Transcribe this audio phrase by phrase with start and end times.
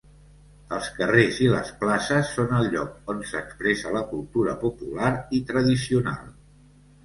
[0.77, 6.29] Els carrers i les places són el lloc on s’expressa la cultura popular i tradicional.